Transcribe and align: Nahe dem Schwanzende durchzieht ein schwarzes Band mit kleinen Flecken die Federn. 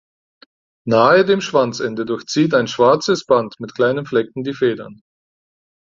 Nahe 0.87 1.25
dem 1.25 1.41
Schwanzende 1.41 2.07
durchzieht 2.07 2.55
ein 2.55 2.65
schwarzes 2.67 3.23
Band 3.23 3.59
mit 3.59 3.75
kleinen 3.75 4.07
Flecken 4.07 4.43
die 4.43 4.55
Federn. 4.55 5.03